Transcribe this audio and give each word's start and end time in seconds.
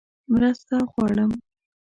_مرسته 0.33 0.75
غواړم! 0.91 1.31